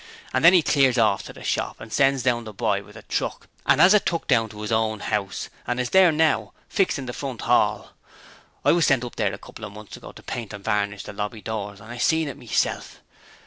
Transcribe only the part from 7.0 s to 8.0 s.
the front 'all.